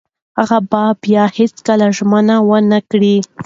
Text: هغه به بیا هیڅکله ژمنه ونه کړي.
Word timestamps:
هغه 0.37 0.57
به 0.69 0.83
بیا 1.03 1.23
هیڅکله 1.37 1.87
ژمنه 1.97 2.35
ونه 2.49 2.79
کړي. 2.89 3.15